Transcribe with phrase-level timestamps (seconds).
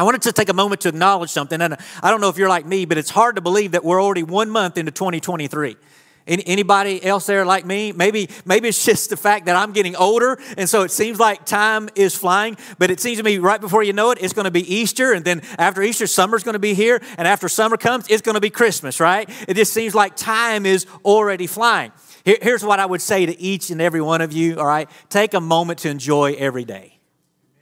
[0.00, 1.60] I wanted to take a moment to acknowledge something.
[1.60, 4.02] And I don't know if you're like me, but it's hard to believe that we're
[4.02, 5.76] already one month into 2023.
[6.26, 7.92] Anybody else there like me?
[7.92, 11.44] Maybe, maybe it's just the fact that I'm getting older, and so it seems like
[11.44, 12.56] time is flying.
[12.78, 15.12] But it seems to me right before you know it, it's going to be Easter,
[15.12, 18.36] and then after Easter, summer's going to be here, and after summer comes, it's going
[18.36, 19.28] to be Christmas, right?
[19.48, 21.92] It just seems like time is already flying.
[22.24, 24.88] here's what I would say to each and every one of you, all right?
[25.10, 26.99] Take a moment to enjoy every day.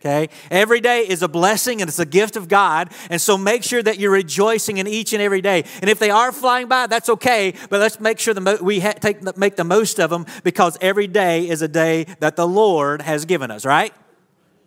[0.01, 0.29] Okay?
[0.51, 2.93] Every day is a blessing and it's a gift of God.
[3.11, 5.65] And so make sure that you're rejoicing in each and every day.
[5.81, 7.55] And if they are flying by, that's okay.
[7.69, 11.09] But let's make sure that we ha- take, make the most of them because every
[11.09, 13.93] day is a day that the Lord has given us, right?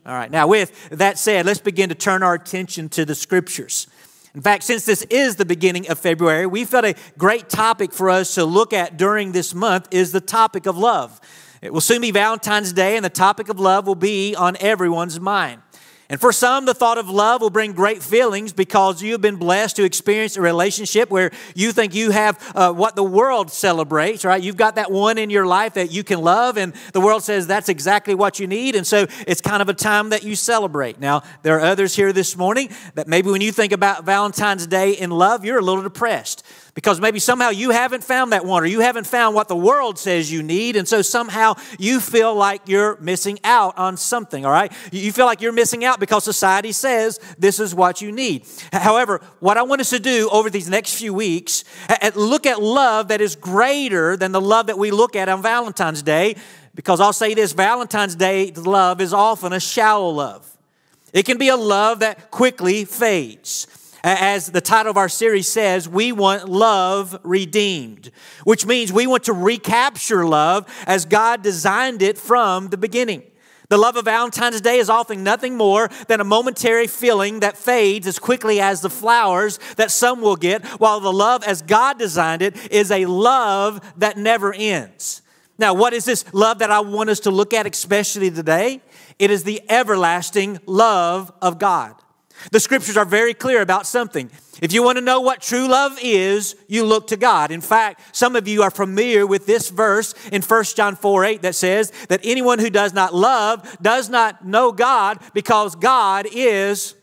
[0.05, 0.31] All right.
[0.31, 3.87] Now, with that said, let's begin to turn our attention to the scriptures.
[4.33, 8.09] In fact, since this is the beginning of February, we felt a great topic for
[8.09, 11.19] us to look at during this month is the topic of love.
[11.61, 15.19] It will soon be Valentine's Day, and the topic of love will be on everyone's
[15.19, 15.61] mind.
[16.09, 19.37] And for some, the thought of love will bring great feelings because you have been
[19.37, 24.25] blessed to experience a relationship where you think you have uh, what the world celebrates,
[24.25, 24.41] right?
[24.41, 27.47] You've got that one in your life that you can love, and the world says
[27.47, 28.75] that's exactly what you need.
[28.75, 30.99] And so it's kind of a time that you celebrate.
[30.99, 34.91] Now, there are others here this morning that maybe when you think about Valentine's Day
[34.91, 38.65] in love, you're a little depressed because maybe somehow you haven't found that one or
[38.65, 42.61] you haven't found what the world says you need and so somehow you feel like
[42.65, 44.71] you're missing out on something all right?
[44.91, 48.45] You feel like you're missing out because society says this is what you need.
[48.71, 51.63] However what i want us to do over these next few weeks
[52.15, 56.01] look at love that is greater than the love that we look at on valentine's
[56.01, 56.35] day
[56.75, 60.47] because i'll say this valentine's day love is often a shallow love.
[61.13, 63.67] It can be a love that quickly fades
[64.03, 68.11] as the title of our series says, we want love redeemed,
[68.43, 73.23] which means we want to recapture love as God designed it from the beginning.
[73.69, 78.05] The love of Valentine's Day is often nothing more than a momentary feeling that fades
[78.05, 82.41] as quickly as the flowers that some will get, while the love as God designed
[82.41, 85.21] it is a love that never ends.
[85.57, 88.81] Now, what is this love that I want us to look at, especially today?
[89.19, 91.95] It is the everlasting love of God.
[92.51, 94.31] The scriptures are very clear about something.
[94.61, 97.51] If you want to know what true love is, you look to God.
[97.51, 101.41] In fact, some of you are familiar with this verse in 1 John 4 8
[101.41, 106.95] that says that anyone who does not love does not know God because God is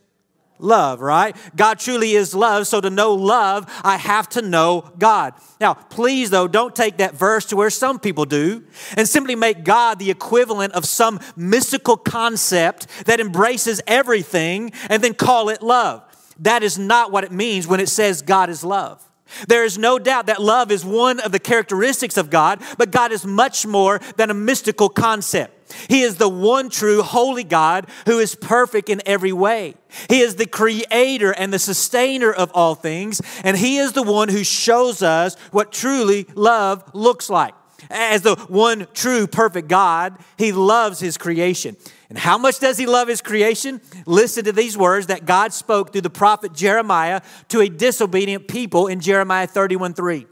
[0.58, 1.36] love, right?
[1.56, 2.66] God truly is love.
[2.66, 5.34] So to know love, I have to know God.
[5.60, 8.64] Now, please, though, don't take that verse to where some people do
[8.96, 15.14] and simply make God the equivalent of some mystical concept that embraces everything and then
[15.14, 16.02] call it love.
[16.40, 19.07] That is not what it means when it says God is love.
[19.46, 23.12] There is no doubt that love is one of the characteristics of God, but God
[23.12, 25.54] is much more than a mystical concept.
[25.88, 29.74] He is the one true holy God who is perfect in every way.
[30.08, 34.28] He is the creator and the sustainer of all things, and He is the one
[34.28, 37.54] who shows us what truly love looks like.
[37.90, 41.76] As the one true perfect God, He loves His creation.
[42.08, 43.80] And how much does He love His creation?
[44.06, 48.86] Listen to these words that God spoke through the prophet Jeremiah to a disobedient people
[48.88, 50.26] in Jeremiah 31 3.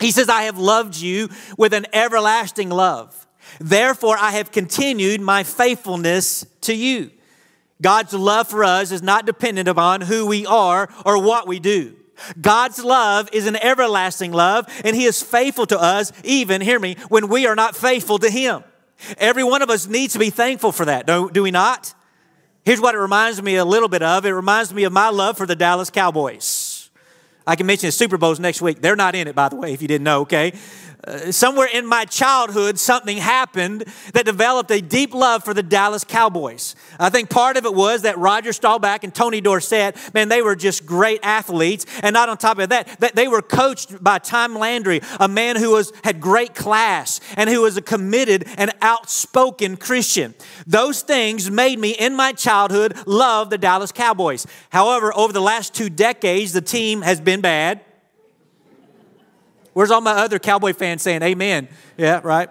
[0.00, 1.28] He says, I have loved you
[1.58, 3.26] with an everlasting love.
[3.60, 7.10] Therefore, I have continued my faithfulness to you.
[7.82, 11.96] God's love for us is not dependent upon who we are or what we do.
[12.40, 16.96] God's love is an everlasting love, and He is faithful to us, even, hear me,
[17.08, 18.64] when we are not faithful to Him.
[19.18, 21.94] Every one of us needs to be thankful for that, do, do we not?
[22.64, 25.36] Here's what it reminds me a little bit of it reminds me of my love
[25.38, 26.90] for the Dallas Cowboys.
[27.46, 28.80] I can mention the Super Bowls next week.
[28.80, 30.52] They're not in it, by the way, if you didn't know, okay?
[31.02, 36.04] Uh, somewhere in my childhood, something happened that developed a deep love for the Dallas
[36.04, 36.74] Cowboys.
[36.98, 40.54] I think part of it was that Roger Staubach and Tony Dorsett, man, they were
[40.54, 41.86] just great athletes.
[42.02, 45.56] And not on top of that, that they were coached by Tom Landry, a man
[45.56, 50.34] who was, had great class and who was a committed and outspoken Christian.
[50.66, 54.46] Those things made me, in my childhood, love the Dallas Cowboys.
[54.68, 57.80] However, over the last two decades, the team has been bad.
[59.72, 61.68] Where's all my other Cowboy fans saying amen?
[61.96, 62.48] Yeah, right.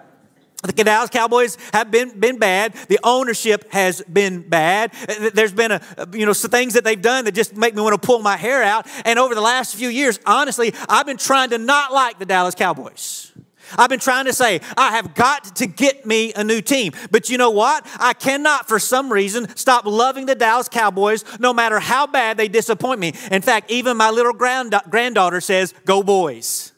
[0.62, 2.74] The Dallas Cowboys have been, been bad.
[2.88, 4.92] The ownership has been bad.
[5.32, 5.80] There's been a,
[6.12, 8.36] you know, some things that they've done that just make me want to pull my
[8.36, 8.86] hair out.
[9.06, 12.54] And over the last few years, honestly, I've been trying to not like the Dallas
[12.54, 13.32] Cowboys.
[13.78, 16.92] I've been trying to say, I have got to get me a new team.
[17.10, 17.86] But you know what?
[17.98, 22.48] I cannot, for some reason, stop loving the Dallas Cowboys no matter how bad they
[22.48, 23.14] disappoint me.
[23.30, 26.69] In fact, even my little grand- granddaughter says, Go, boys.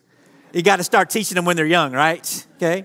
[0.52, 2.46] You got to start teaching them when they're young, right?
[2.56, 2.84] Okay?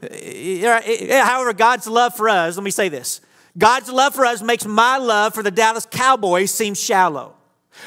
[0.00, 3.20] However, God's love for us, let me say this
[3.56, 7.34] God's love for us makes my love for the Dallas Cowboys seem shallow.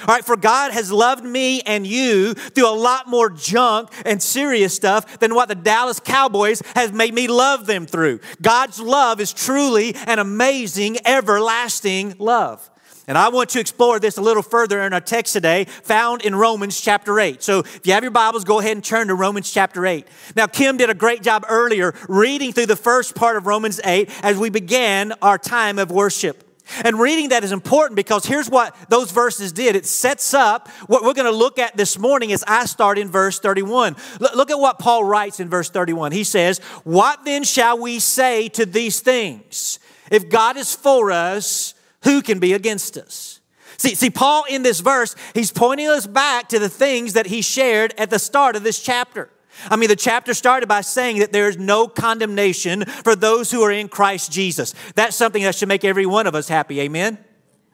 [0.08, 4.24] All right, for God has loved me and you through a lot more junk and
[4.24, 8.22] serious stuff than what the Dallas Cowboys has made me love them through.
[8.42, 12.71] God's love is truly an amazing, everlasting love.
[13.08, 16.36] And I want to explore this a little further in our text today, found in
[16.36, 17.42] Romans chapter 8.
[17.42, 20.08] So if you have your Bibles, go ahead and turn to Romans chapter 8.
[20.36, 24.10] Now, Kim did a great job earlier reading through the first part of Romans 8
[24.24, 26.48] as we began our time of worship.
[26.84, 29.76] And reading that is important because here's what those verses did.
[29.76, 33.10] It sets up what we're going to look at this morning as I start in
[33.10, 33.96] verse 31.
[34.20, 36.12] Look at what Paul writes in verse 31.
[36.12, 39.80] He says, What then shall we say to these things?
[40.12, 43.40] If God is for us, who can be against us?
[43.78, 47.42] See, see, Paul in this verse, he's pointing us back to the things that he
[47.42, 49.30] shared at the start of this chapter.
[49.70, 53.62] I mean, the chapter started by saying that there is no condemnation for those who
[53.64, 54.74] are in Christ Jesus.
[54.96, 56.80] That's something that should make every one of us happy.
[56.82, 57.18] Amen?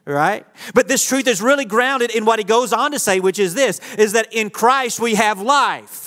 [0.06, 0.46] Right?
[0.74, 3.54] But this truth is really grounded in what he goes on to say, which is
[3.54, 6.07] this is that in Christ we have life.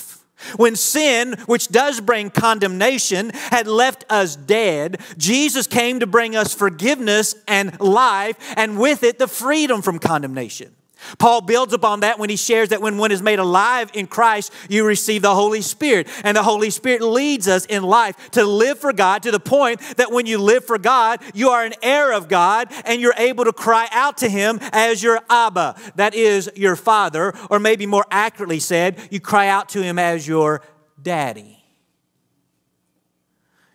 [0.56, 6.54] When sin, which does bring condemnation, had left us dead, Jesus came to bring us
[6.54, 10.74] forgiveness and life, and with it, the freedom from condemnation.
[11.18, 14.52] Paul builds upon that when he shares that when one is made alive in Christ,
[14.68, 16.08] you receive the Holy Spirit.
[16.24, 19.80] And the Holy Spirit leads us in life to live for God to the point
[19.96, 23.44] that when you live for God, you are an heir of God and you're able
[23.44, 25.76] to cry out to Him as your Abba.
[25.96, 30.26] That is your Father, or maybe more accurately said, you cry out to Him as
[30.26, 30.62] your
[31.00, 31.59] Daddy.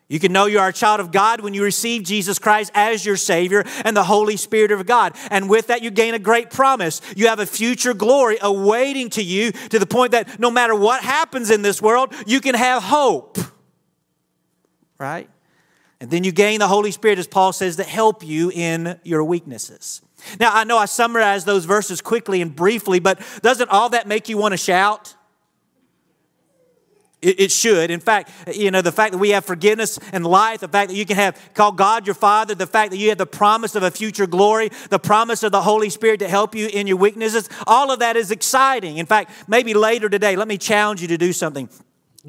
[0.07, 3.03] You can know you are a child of God when you receive Jesus Christ as
[3.05, 5.15] your Savior and the Holy Spirit of God.
[5.31, 7.01] And with that, you gain a great promise.
[7.15, 11.03] You have a future glory awaiting to you to the point that no matter what
[11.03, 13.39] happens in this world, you can have hope.
[14.99, 15.27] Right?
[15.99, 19.23] And then you gain the Holy Spirit, as Paul says, to help you in your
[19.23, 20.03] weaknesses.
[20.39, 24.29] Now, I know I summarized those verses quickly and briefly, but doesn't all that make
[24.29, 25.15] you want to shout?
[27.21, 27.89] It, should.
[27.89, 30.95] In fact, you know, the fact that we have forgiveness and life, the fact that
[30.95, 33.81] you can have call God your Father, the fact that you have the promise of
[33.81, 37.49] a future glory, the promise of the Holy Spirit to help you in your weaknesses,
[37.65, 38.97] all of that is exciting.
[38.97, 41.67] In fact, maybe later today, let me challenge you to do something.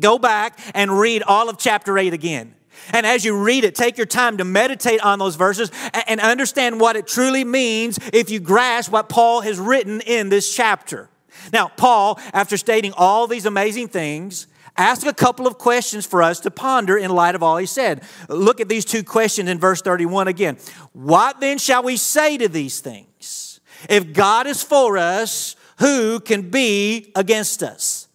[0.01, 2.55] Go back and read all of chapter 8 again.
[2.93, 5.71] And as you read it, take your time to meditate on those verses
[6.07, 10.55] and understand what it truly means if you grasp what Paul has written in this
[10.55, 11.09] chapter.
[11.53, 16.41] Now, Paul, after stating all these amazing things, ask a couple of questions for us
[16.41, 18.03] to ponder in light of all he said.
[18.29, 20.59] Look at these two questions in verse 31 again.
[20.93, 23.61] What then shall we say to these things?
[23.89, 28.09] If God is for us, who can be against us?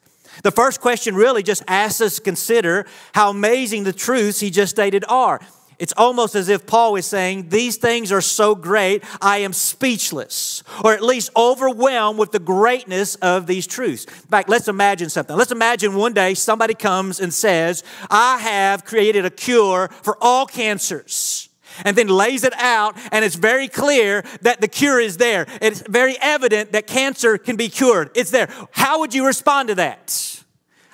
[0.44, 4.72] The first question really just asks us to consider how amazing the truths he just
[4.72, 5.40] stated are.
[5.81, 10.62] It's almost as if Paul is saying, These things are so great, I am speechless,
[10.86, 14.06] or at least overwhelmed with the greatness of these truths.
[14.06, 15.36] In fact, let's imagine something.
[15.36, 20.45] Let's imagine one day somebody comes and says, I have created a cure for all
[20.45, 21.50] cancers
[21.84, 25.48] and then lays it out, and it's very clear that the cure is there.
[25.63, 28.12] It's very evident that cancer can be cured.
[28.13, 28.50] It's there.
[28.69, 30.31] How would you respond to that?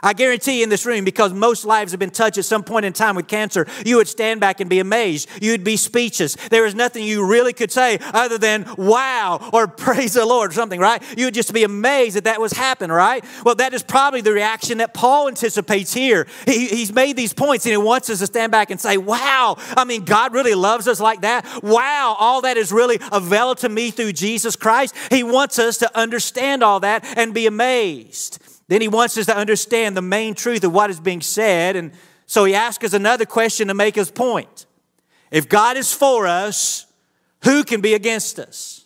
[0.08, 2.94] I guarantee in this room, because most lives have been touched at some point in
[2.94, 5.28] time with cancer, you would stand back and be amazed.
[5.42, 6.36] You'd be speechless.
[6.50, 10.54] There is nothing you really could say other than wow or praise the Lord or
[10.54, 11.04] something, right?
[11.18, 13.22] You would just be amazed that that was happening, right?
[13.44, 16.26] Well, that is probably the reaction that Paul anticipates here.
[16.46, 19.58] He, he's made these points and he wants us to stand back and say, wow,
[19.76, 21.46] I mean, God really loves us like that.
[21.62, 24.96] Wow, all that is really available to me through Jesus Christ.
[25.12, 28.57] He wants us to understand all that and be amazed.
[28.68, 31.76] Then he wants us to understand the main truth of what is being said.
[31.76, 31.92] And
[32.26, 34.66] so he asks us another question to make his point.
[35.32, 36.86] If God is for us,
[37.44, 38.86] who can be against us?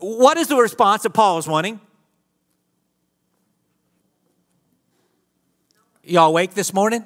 [0.00, 1.80] What is the response that Paul is wanting?
[6.04, 7.04] Y'all awake this morning?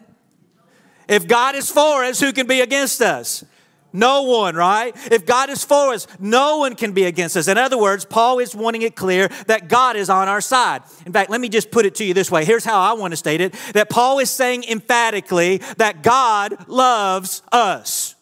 [1.08, 3.44] If God is for us, who can be against us?
[3.92, 4.94] No one, right?
[5.10, 7.48] If God is for us, no one can be against us.
[7.48, 10.82] In other words, Paul is wanting it clear that God is on our side.
[11.04, 12.44] In fact, let me just put it to you this way.
[12.44, 17.42] Here's how I want to state it that Paul is saying emphatically that God loves
[17.52, 18.14] us.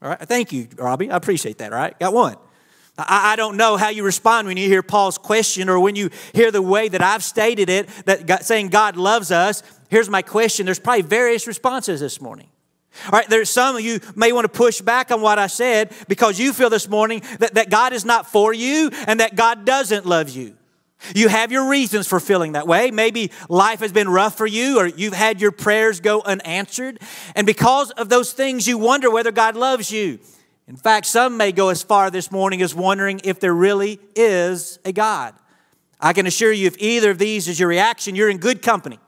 [0.00, 1.10] All right, thank you, Robbie.
[1.10, 1.98] I appreciate that, right?
[1.98, 2.36] Got one.
[3.00, 6.50] I, don't know how you respond when you hear Paul's question or when you hear
[6.50, 9.62] the way that I've stated it, that God, saying God loves us.
[9.88, 10.66] Here's my question.
[10.66, 12.48] There's probably various responses this morning.
[13.06, 15.92] All right, there's some of you may want to push back on what I said
[16.08, 19.64] because you feel this morning that, that God is not for you and that God
[19.64, 20.56] doesn't love you.
[21.14, 22.90] You have your reasons for feeling that way.
[22.90, 27.00] Maybe life has been rough for you, or you've had your prayers go unanswered.
[27.36, 30.18] And because of those things, you wonder whether God loves you.
[30.66, 34.78] In fact, some may go as far this morning as wondering if there really is
[34.84, 35.34] a God.
[36.00, 38.98] I can assure you, if either of these is your reaction, you're in good company.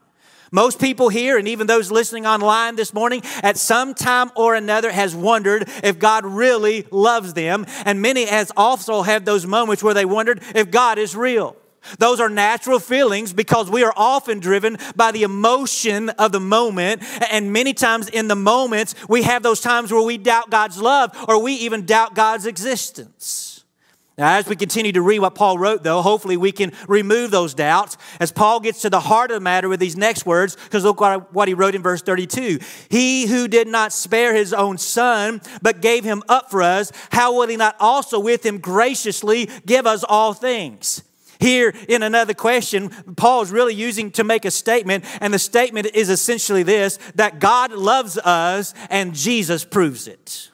[0.53, 4.91] Most people here, and even those listening online this morning, at some time or another
[4.91, 7.65] has wondered if God really loves them.
[7.85, 11.55] And many has also had those moments where they wondered if God is real.
[11.99, 17.01] Those are natural feelings because we are often driven by the emotion of the moment.
[17.31, 21.15] And many times in the moments, we have those times where we doubt God's love
[21.27, 23.50] or we even doubt God's existence.
[24.17, 27.53] Now, as we continue to read what Paul wrote, though, hopefully we can remove those
[27.53, 30.83] doubts as Paul gets to the heart of the matter with these next words, because
[30.83, 32.59] look what he wrote in verse 32.
[32.89, 37.33] He who did not spare his own son, but gave him up for us, how
[37.33, 41.03] will he not also with him graciously give us all things?
[41.39, 45.87] Here, in another question, Paul is really using to make a statement, and the statement
[45.95, 50.50] is essentially this that God loves us and Jesus proves it.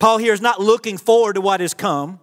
[0.00, 2.20] Paul here is not looking forward to what has come.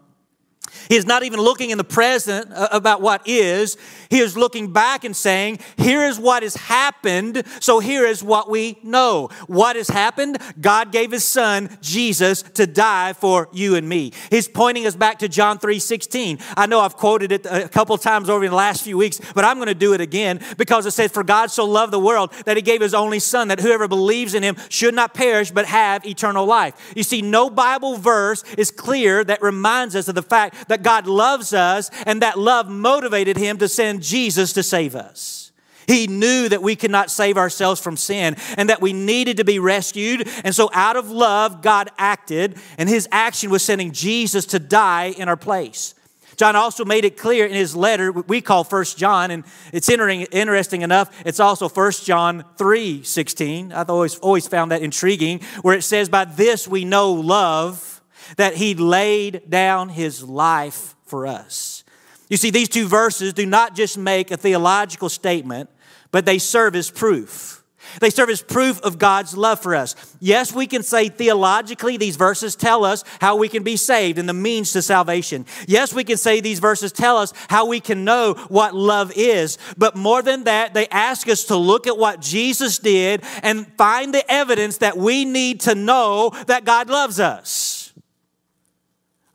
[0.90, 3.78] He is not even looking in the present uh, about what is.
[4.10, 8.50] He is looking back and saying, Here is what has happened, so here is what
[8.50, 9.30] we know.
[9.48, 10.38] What has happened?
[10.60, 14.14] God gave his son, Jesus, to die for you and me.
[14.30, 16.40] He's pointing us back to John 3 16.
[16.56, 19.46] I know I've quoted it a couple times over in the last few weeks, but
[19.46, 22.32] I'm going to do it again because it says, For God so loved the world
[22.46, 25.66] that he gave his only son, that whoever believes in him should not perish but
[25.66, 26.94] have eternal life.
[26.96, 31.08] You see, no Bible verse is clear that reminds us of the fact that God
[31.08, 35.48] loves us and that love motivated him to send Jesus to save us.
[35.88, 39.46] He knew that we could not save ourselves from sin and that we needed to
[39.46, 40.28] be rescued.
[40.44, 45.14] And so, out of love, God acted, and his action was sending Jesus to die
[45.18, 45.96] in our place.
[46.36, 49.44] John also made it clear in his letter, we call First John, and
[49.74, 53.74] it's interesting enough, it's also First John 3 16.
[53.74, 57.97] I've always, always found that intriguing, where it says, By this we know love
[58.36, 61.84] that he laid down his life for us.
[62.30, 65.70] You see, these two verses do not just make a theological statement,
[66.12, 67.64] but they serve as proof.
[68.02, 69.96] They serve as proof of God's love for us.
[70.20, 74.28] Yes, we can say theologically, these verses tell us how we can be saved and
[74.28, 75.46] the means to salvation.
[75.68, 79.58] Yes, we can say these verses tell us how we can know what love is.
[79.78, 84.14] But more than that, they ask us to look at what Jesus did and find
[84.14, 87.77] the evidence that we need to know that God loves us.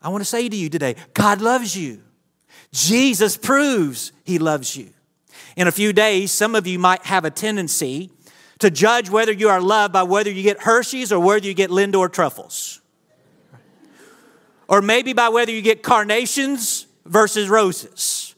[0.03, 2.01] I want to say to you today God loves you.
[2.71, 4.89] Jesus proves he loves you.
[5.55, 8.11] In a few days, some of you might have a tendency
[8.59, 11.69] to judge whether you are loved by whether you get Hershey's or whether you get
[11.69, 12.81] Lindor truffles.
[14.67, 18.35] Or maybe by whether you get carnations versus roses.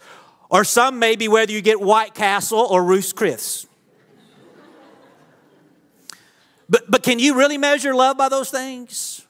[0.50, 3.68] Or some maybe whether you get White Castle or Ruth's Chris.
[6.68, 9.25] But, but can you really measure love by those things?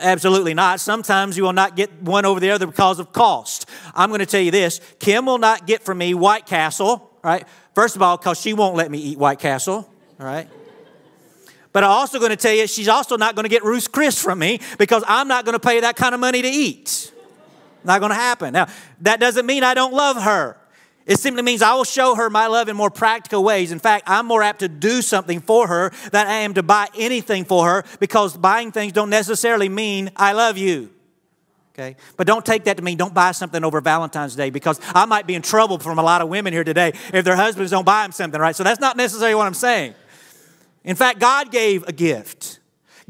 [0.00, 0.80] Absolutely not.
[0.80, 3.68] Sometimes you will not get one over the other because of cost.
[3.94, 7.46] I'm going to tell you this Kim will not get from me White Castle, right?
[7.74, 9.88] First of all, because she won't let me eat White Castle,
[10.18, 10.48] right?
[11.72, 14.20] But I'm also going to tell you, she's also not going to get Ruth's Chris
[14.20, 17.12] from me because I'm not going to pay that kind of money to eat.
[17.84, 18.52] Not going to happen.
[18.52, 18.66] Now,
[19.02, 20.56] that doesn't mean I don't love her.
[21.10, 23.72] It simply means I will show her my love in more practical ways.
[23.72, 26.86] In fact, I'm more apt to do something for her than I am to buy
[26.96, 30.88] anything for her because buying things don't necessarily mean I love you.
[31.74, 31.96] Okay?
[32.16, 35.26] But don't take that to mean don't buy something over Valentine's Day because I might
[35.26, 38.04] be in trouble from a lot of women here today if their husbands don't buy
[38.04, 38.54] them something, right?
[38.54, 39.94] So that's not necessarily what I'm saying.
[40.84, 42.60] In fact, God gave a gift.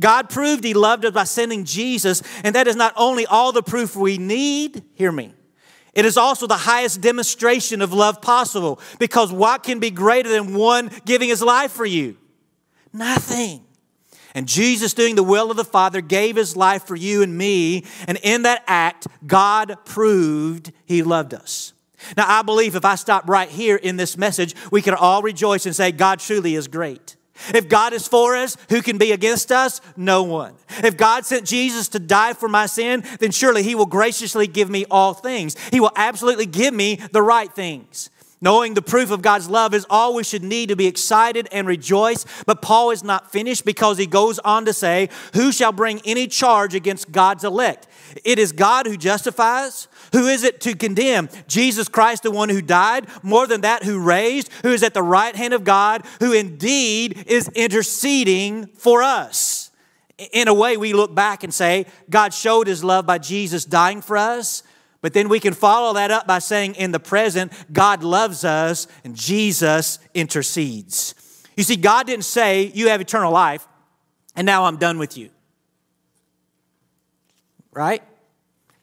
[0.00, 3.62] God proved He loved us by sending Jesus, and that is not only all the
[3.62, 5.34] proof we need, hear me,
[5.94, 10.54] it is also the highest demonstration of love possible because what can be greater than
[10.54, 12.16] one giving his life for you?
[12.92, 13.64] Nothing.
[14.34, 17.84] And Jesus, doing the will of the Father, gave his life for you and me.
[18.06, 21.72] And in that act, God proved he loved us.
[22.16, 25.66] Now, I believe if I stop right here in this message, we can all rejoice
[25.66, 27.16] and say, God truly is great.
[27.54, 29.80] If God is for us, who can be against us?
[29.96, 30.54] No one.
[30.82, 34.70] If God sent Jesus to die for my sin, then surely He will graciously give
[34.70, 35.56] me all things.
[35.70, 38.10] He will absolutely give me the right things.
[38.42, 41.66] Knowing the proof of God's love is all we should need to be excited and
[41.66, 42.24] rejoice.
[42.46, 46.26] But Paul is not finished because he goes on to say, Who shall bring any
[46.26, 47.86] charge against God's elect?
[48.24, 49.88] It is God who justifies.
[50.12, 51.28] Who is it to condemn?
[51.48, 55.02] Jesus Christ, the one who died, more than that, who raised, who is at the
[55.02, 59.70] right hand of God, who indeed is interceding for us.
[60.32, 64.02] In a way, we look back and say, God showed his love by Jesus dying
[64.02, 64.62] for us,
[65.02, 68.86] But then we can follow that up by saying, in the present, God loves us
[69.02, 71.14] and Jesus intercedes.
[71.56, 73.66] You see, God didn't say, You have eternal life,
[74.36, 75.30] and now I'm done with you.
[77.72, 78.02] Right?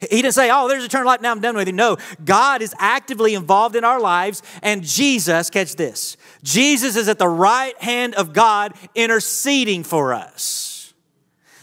[0.00, 1.72] He didn't say, Oh, there's eternal life, now I'm done with you.
[1.72, 7.18] No, God is actively involved in our lives, and Jesus, catch this, Jesus is at
[7.18, 10.94] the right hand of God interceding for us.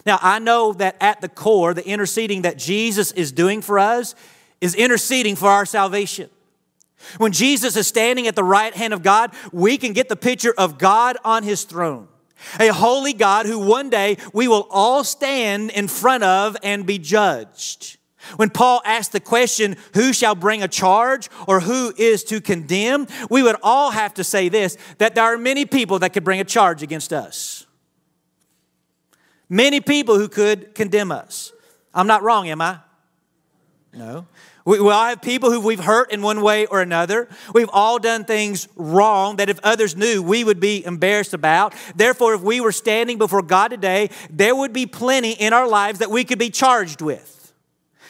[0.05, 4.13] Now, I know that at the core, the interceding that Jesus is doing for us
[4.62, 6.29] is interceding for our salvation.
[7.17, 10.53] When Jesus is standing at the right hand of God, we can get the picture
[10.57, 12.07] of God on his throne.
[12.59, 16.97] A holy God who one day we will all stand in front of and be
[16.97, 17.97] judged.
[18.38, 23.07] When Paul asked the question, who shall bring a charge or who is to condemn,
[23.29, 26.39] we would all have to say this that there are many people that could bring
[26.39, 27.65] a charge against us.
[29.47, 31.51] Many people who could condemn us.
[31.93, 32.79] I'm not wrong, am I?
[33.93, 34.25] No.
[34.65, 37.29] We, we all have people who we've hurt in one way or another.
[37.53, 41.75] We've all done things wrong that if others knew, we would be embarrassed about.
[41.95, 46.00] Therefore, if we were standing before God today, there would be plenty in our lives
[46.00, 47.31] that we could be charged with.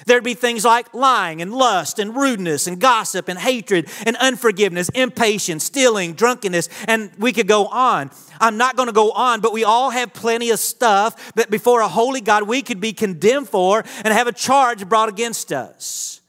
[0.06, 4.90] There'd be things like lying and lust and rudeness and gossip and hatred and unforgiveness,
[4.90, 8.12] impatience, stealing, drunkenness, and we could go on.
[8.40, 11.82] I'm not going to go on, but we all have plenty of stuff that before
[11.82, 16.22] a holy God we could be condemned for and have a charge brought against us.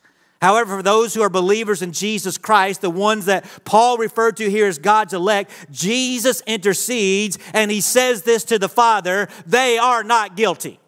[0.43, 4.51] However, for those who are believers in Jesus Christ, the ones that Paul referred to
[4.51, 10.05] here as God's elect, Jesus intercedes and he says this to the Father they are
[10.05, 10.79] not guilty.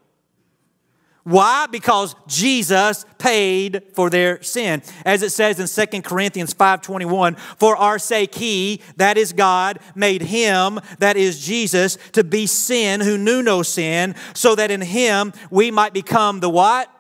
[1.29, 1.67] Why?
[1.67, 4.83] Because Jesus paid for their sin.
[5.05, 10.23] As it says in 2 Corinthians 5:21, for our sake he, that is God, made
[10.23, 15.35] him, that is Jesus, to be sin who knew no sin, so that in him
[15.51, 16.91] we might become the what?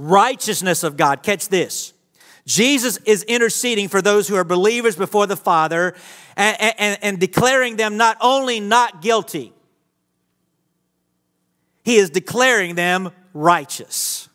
[0.00, 1.22] Righteousness of God.
[1.22, 1.92] Catch this.
[2.46, 5.94] Jesus is interceding for those who are believers before the Father
[6.36, 9.52] and, and, and, declaring them not only not guilty,
[11.84, 14.28] he is declaring them righteous.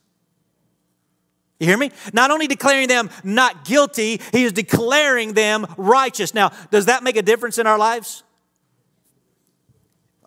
[1.59, 1.91] You hear me?
[2.13, 6.33] Not only declaring them not guilty, he is declaring them righteous.
[6.33, 8.23] Now, does that make a difference in our lives?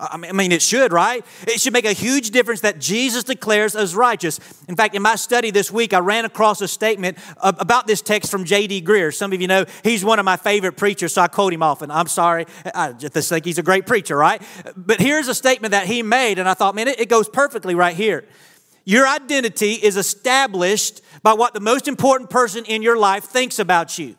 [0.00, 1.26] I mean, it should, right?
[1.42, 4.38] It should make a huge difference that Jesus declares us righteous.
[4.68, 8.30] In fact, in my study this week, I ran across a statement about this text
[8.30, 8.82] from J.D.
[8.82, 9.12] Greear.
[9.12, 11.90] Some of you know he's one of my favorite preachers, so I quote him often.
[11.90, 14.40] I'm sorry, I just think he's a great preacher, right?
[14.76, 17.96] But here's a statement that he made, and I thought, man, it goes perfectly right
[17.96, 18.24] here.
[18.84, 23.98] Your identity is established by what the most important person in your life thinks about
[23.98, 24.14] you.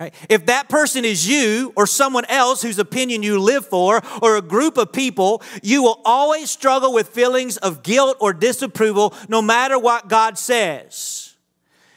[0.00, 0.14] Right?
[0.28, 4.42] If that person is you or someone else whose opinion you live for or a
[4.42, 9.76] group of people, you will always struggle with feelings of guilt or disapproval no matter
[9.76, 11.34] what God says.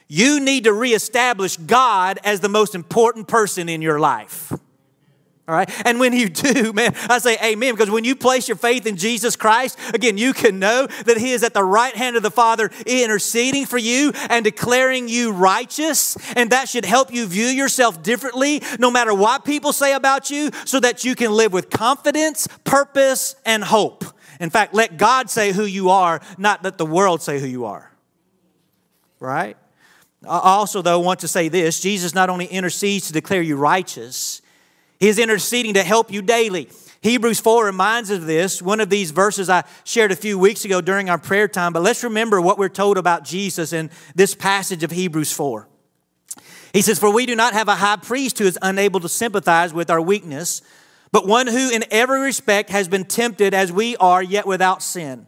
[0.08, 4.52] You need to reestablish God as the most important person in your life.
[5.48, 5.70] All right.
[5.86, 8.96] And when you do, man, I say amen because when you place your faith in
[8.96, 12.32] Jesus Christ, again, you can know that He is at the right hand of the
[12.32, 16.16] Father interceding for you and declaring you righteous.
[16.36, 20.52] And that should help you view yourself differently no matter what people say about you
[20.66, 24.06] so that you can live with confidence, purpose, and hope.
[24.40, 27.66] In fact, let God say who you are, not let the world say who you
[27.66, 27.92] are.
[29.20, 29.56] Right?
[30.24, 34.41] I also, though, want to say this Jesus not only intercedes to declare you righteous,
[35.02, 36.70] he is interceding to help you daily.
[37.02, 38.62] Hebrews 4 reminds us of this.
[38.62, 41.82] One of these verses I shared a few weeks ago during our prayer time, but
[41.82, 45.68] let's remember what we're told about Jesus in this passage of Hebrews 4.
[46.72, 49.74] He says, For we do not have a high priest who is unable to sympathize
[49.74, 50.62] with our weakness,
[51.12, 55.26] but one who in every respect has been tempted as we are, yet without sin.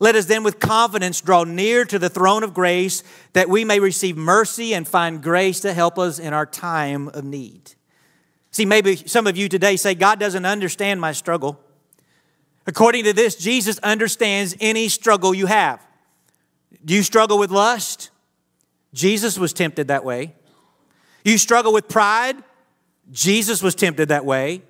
[0.00, 3.78] Let us then with confidence draw near to the throne of grace that we may
[3.78, 7.74] receive mercy and find grace to help us in our time of need.
[8.58, 11.60] See, maybe some of you today say, God doesn't understand my struggle.
[12.66, 15.80] According to this, Jesus understands any struggle you have.
[16.84, 18.10] Do you struggle with lust?
[18.92, 20.34] Jesus was tempted that way.
[21.24, 22.34] You struggle with pride?
[23.12, 24.62] Jesus was tempted that way.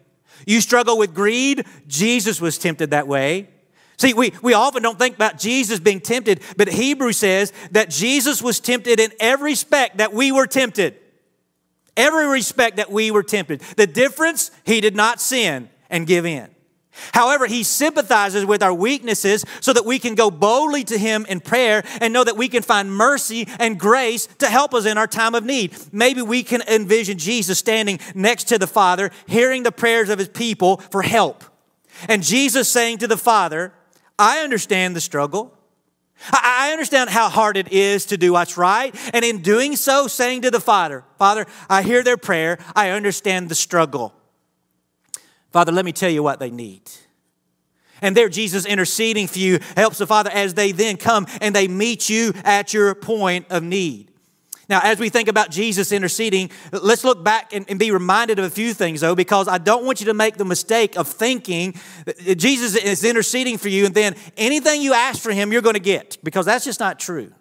[0.46, 1.64] You struggle with greed?
[1.87, 3.48] Jesus was tempted that way.
[3.96, 8.42] See, we, we often don't think about Jesus being tempted, but Hebrew says that Jesus
[8.42, 10.98] was tempted in every respect that we were tempted
[11.98, 13.61] every respect that we were tempted.
[13.76, 16.48] The difference, he did not sin and give in.
[17.12, 21.40] However, he sympathizes with our weaknesses so that we can go boldly to him in
[21.40, 25.06] prayer and know that we can find mercy and grace to help us in our
[25.06, 25.76] time of need.
[25.92, 30.28] Maybe we can envision Jesus standing next to the Father, hearing the prayers of his
[30.28, 31.44] people for help.
[32.08, 33.72] And Jesus saying to the Father,
[34.18, 35.58] I understand the struggle.
[36.31, 38.94] I understand how hard it is to do what's right.
[39.14, 42.59] And in doing so, saying to the Father, Father, I hear their prayer.
[42.74, 44.14] I understand the struggle.
[45.52, 46.83] Father, let me tell you what they need.
[48.00, 51.68] And there, Jesus interceding for you helps the Father as they then come and they
[51.68, 54.08] meet you at your point of need.
[54.68, 58.44] Now, as we think about Jesus interceding, let's look back and, and, be reminded of
[58.44, 61.74] a few things, though, because I don't want you to make the mistake of thinking
[62.37, 65.81] Jesus is interceding for you and then anything you ask for him, you're going to
[65.81, 67.33] get, because that's just not true.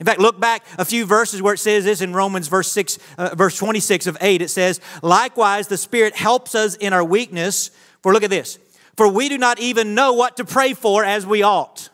[0.00, 2.98] In fact, look back a few verses where it says this in Romans verse 6,
[3.16, 4.42] uh, verse 26 of 8.
[4.42, 7.70] It says, Likewise, the Spirit helps us in our weakness.
[8.02, 8.58] For look at this,
[8.96, 11.88] for we do not even know what to pray for as we ought.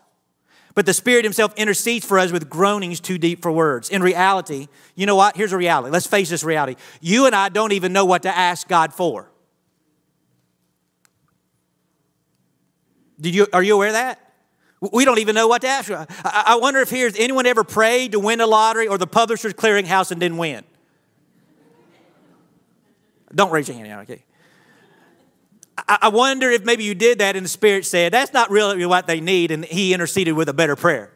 [0.80, 3.90] But the Spirit Himself intercedes for us with groanings too deep for words.
[3.90, 5.36] In reality, you know what?
[5.36, 5.92] Here's a reality.
[5.92, 6.76] Let's face this reality.
[7.02, 9.30] You and I don't even know what to ask God for.
[13.20, 14.32] Did you, are you aware of that?
[14.80, 15.90] We don't even know what to ask.
[16.24, 20.10] I wonder if here's anyone ever prayed to win the lottery or the publisher's clearinghouse
[20.10, 20.64] and didn't win.
[23.34, 24.24] Don't raise your hand, okay?
[25.88, 29.06] I wonder if maybe you did that and the Spirit said, that's not really what
[29.06, 31.10] they need, and He interceded with a better prayer.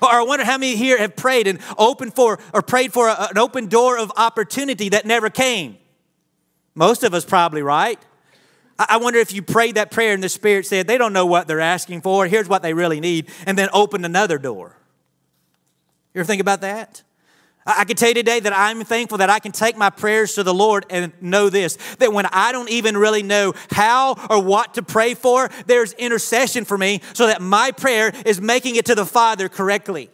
[0.00, 3.28] Or I wonder how many here have prayed and opened for or prayed for a,
[3.30, 5.76] an open door of opportunity that never came.
[6.74, 7.98] Most of us probably, right?
[8.78, 11.48] I wonder if you prayed that prayer and the Spirit said, they don't know what
[11.48, 14.76] they're asking for, here's what they really need, and then opened another door.
[16.14, 17.02] You ever think about that?
[17.68, 20.42] I can tell you today that I'm thankful that I can take my prayers to
[20.42, 24.74] the Lord and know this that when I don't even really know how or what
[24.74, 28.94] to pray for, there's intercession for me so that my prayer is making it to
[28.94, 30.10] the Father correctly.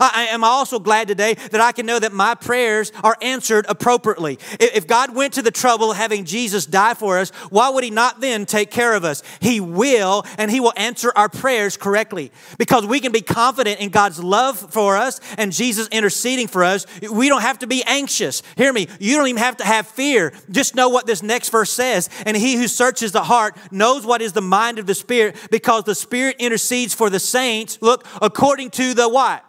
[0.00, 4.38] I am also glad today that I can know that my prayers are answered appropriately.
[4.60, 7.90] If God went to the trouble of having Jesus die for us, why would He
[7.90, 9.22] not then take care of us?
[9.40, 12.32] He will, and He will answer our prayers correctly.
[12.58, 16.86] Because we can be confident in God's love for us and Jesus interceding for us.
[17.10, 18.42] We don't have to be anxious.
[18.56, 20.32] Hear me, you don't even have to have fear.
[20.50, 22.08] Just know what this next verse says.
[22.26, 25.84] And He who searches the heart knows what is the mind of the Spirit, because
[25.84, 29.44] the Spirit intercedes for the saints, look, according to the what?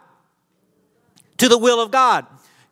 [1.40, 2.26] To the will of God.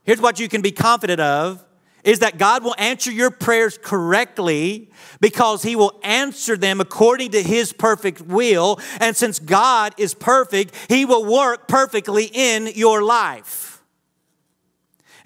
[0.04, 1.64] Here's what you can be confident of
[2.04, 7.42] is that God will answer your prayers correctly because he will answer them according to
[7.42, 8.78] his perfect will.
[9.00, 13.67] And since God is perfect, he will work perfectly in your life.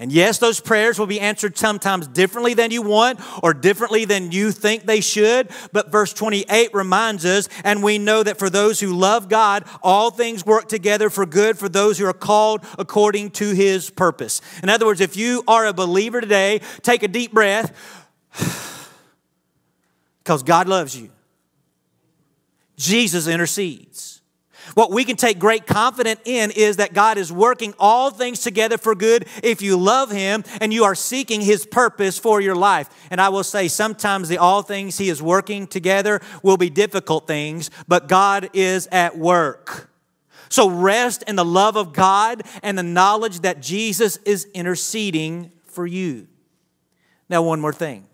[0.02, 4.32] And yes, those prayers will be answered sometimes differently than you want or differently than
[4.32, 5.48] you think they should.
[5.70, 10.10] But verse 28 reminds us, and we know that for those who love God, all
[10.10, 14.40] things work together for good for those who are called according to his purpose.
[14.60, 17.72] In other words, if you are a believer today, take a deep breath
[20.18, 21.10] because God loves you.
[22.76, 24.21] Jesus intercedes.
[24.74, 28.78] What we can take great confidence in is that God is working all things together
[28.78, 32.88] for good if you love Him and you are seeking His purpose for your life.
[33.10, 37.26] And I will say, sometimes the all things He is working together will be difficult
[37.26, 39.90] things, but God is at work.
[40.48, 45.86] So rest in the love of God and the knowledge that Jesus is interceding for
[45.86, 46.28] you.
[47.28, 48.06] Now, one more thing.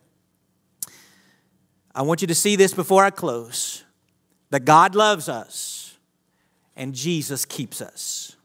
[1.95, 3.83] I want you to see this before I close
[4.51, 5.78] that God loves us
[6.79, 8.37] and Jesus keeps us.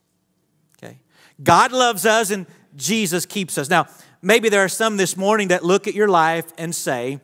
[0.77, 0.99] Okay?
[1.41, 3.69] God loves us and Jesus keeps us.
[3.69, 3.87] Now,
[4.21, 7.21] maybe there are some this morning that look at your life and say,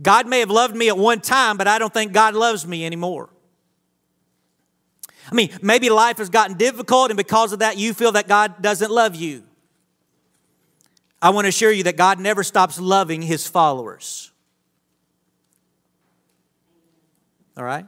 [0.00, 2.86] God may have loved me at one time, but I don't think God loves me
[2.86, 3.28] anymore.
[5.30, 8.62] I mean, maybe life has gotten difficult, and because of that, you feel that God
[8.62, 9.44] doesn't love you.
[11.20, 14.30] I want to assure you that God never stops loving his followers.
[17.56, 17.86] All right?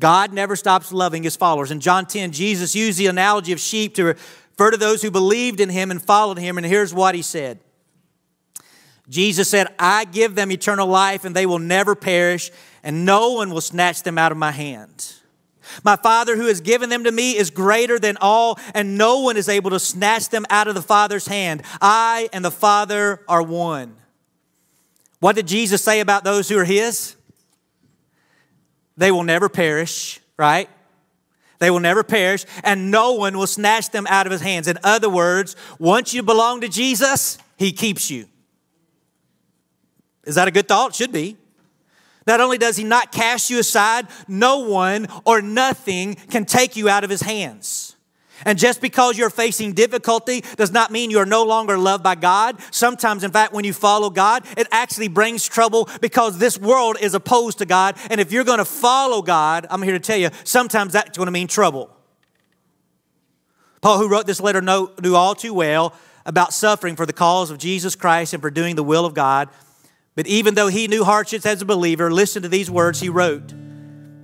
[0.00, 1.70] God never stops loving his followers.
[1.70, 5.60] In John 10, Jesus used the analogy of sheep to refer to those who believed
[5.60, 6.56] in him and followed him.
[6.56, 7.60] And here's what he said
[9.08, 12.50] Jesus said, I give them eternal life, and they will never perish,
[12.82, 15.14] and no one will snatch them out of my hand.
[15.84, 19.36] My Father who has given them to me is greater than all, and no one
[19.36, 21.62] is able to snatch them out of the Father's hand.
[21.80, 23.96] I and the Father are one.
[25.20, 27.16] What did Jesus say about those who are his?
[29.00, 30.68] They will never perish, right?
[31.58, 34.68] They will never perish, and no one will snatch them out of his hands.
[34.68, 38.26] In other words, once you belong to Jesus, he keeps you.
[40.24, 40.94] Is that a good thought?
[40.94, 41.38] Should be.
[42.26, 46.90] Not only does he not cast you aside, no one or nothing can take you
[46.90, 47.96] out of his hands.
[48.44, 52.56] And just because you're facing difficulty does not mean you're no longer loved by God.
[52.70, 57.14] Sometimes, in fact, when you follow God, it actually brings trouble because this world is
[57.14, 57.96] opposed to God.
[58.10, 61.26] And if you're going to follow God, I'm here to tell you, sometimes that's going
[61.26, 61.90] to mean trouble.
[63.80, 65.94] Paul, who wrote this letter, knew all too well
[66.26, 69.48] about suffering for the cause of Jesus Christ and for doing the will of God.
[70.14, 73.48] But even though he knew hardships as a believer, listen to these words he wrote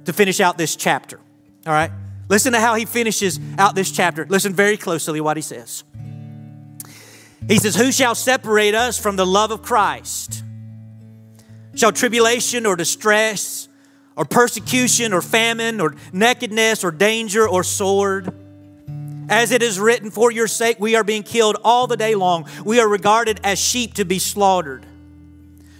[0.05, 1.19] to finish out this chapter.
[1.67, 1.91] All right?
[2.29, 4.27] Listen to how he finishes out this chapter.
[4.29, 5.85] Listen very closely what he says.
[7.49, 10.43] He says, Who shall separate us from the love of Christ?
[11.75, 13.69] Shall tribulation or distress
[14.17, 18.35] or persecution or famine or nakedness or danger or sword?
[19.29, 22.49] As it is written, For your sake we are being killed all the day long.
[22.65, 24.87] We are regarded as sheep to be slaughtered.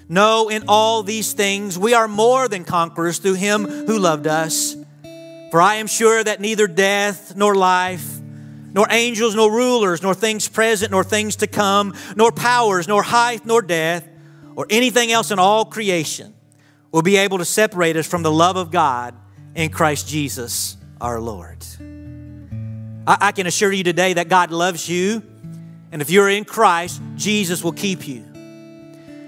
[0.09, 4.76] No, in all these things we are more than conquerors through him who loved us.
[5.57, 8.07] For I am sure that neither death nor life,
[8.75, 13.47] nor angels, nor rulers, nor things present, nor things to come, nor powers, nor height,
[13.47, 14.07] nor death,
[14.55, 16.35] or anything else in all creation
[16.93, 19.15] will be able to separate us from the love of God
[19.55, 21.65] in Christ Jesus our Lord.
[23.07, 25.23] I, I can assure you today that God loves you,
[25.91, 28.36] and if you're in Christ, Jesus will keep you.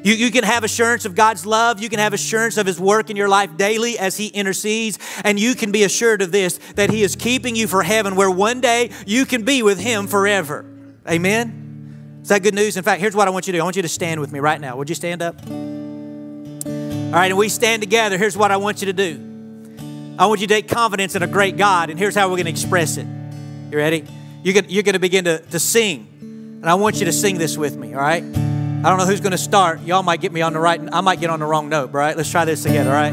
[0.02, 1.82] You, you can have assurance of God's love.
[1.82, 4.98] You can have assurance of His work in your life daily as He intercedes.
[5.24, 8.30] And you can be assured of this that He is keeping you for heaven, where
[8.30, 10.64] one day you can be with Him forever.
[11.08, 12.20] Amen?
[12.22, 12.76] Is that good news?
[12.76, 14.32] In fact, here's what I want you to do I want you to stand with
[14.32, 14.76] me right now.
[14.76, 15.40] Would you stand up?
[15.46, 18.18] All right, and we stand together.
[18.18, 21.26] Here's what I want you to do I want you to take confidence in a
[21.26, 23.06] great God, and here's how we're going to express it.
[23.70, 24.04] You ready?
[24.42, 26.06] You're going to begin to, to sing.
[26.20, 28.47] And I want you to sing this with me, all right?
[28.78, 29.80] I don't know who's going to start.
[29.80, 32.16] Y'all might get me on the right, I might get on the wrong note, right?
[32.16, 33.12] Let's try this together, all right?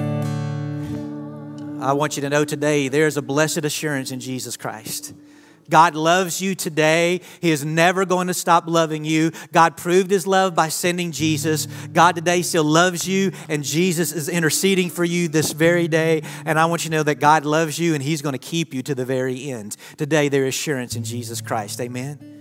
[1.82, 5.15] I want you to know today there's a blessed assurance in Jesus Christ.
[5.67, 7.19] God loves you today.
[7.41, 9.32] He is never going to stop loving you.
[9.51, 11.65] God proved his love by sending Jesus.
[11.91, 16.21] God today still loves you, and Jesus is interceding for you this very day.
[16.45, 18.71] And I want you to know that God loves you, and he's going to keep
[18.71, 19.78] you to the very end.
[19.97, 21.82] Today, there is assurance in Jesus Christ.
[21.82, 22.35] Amen.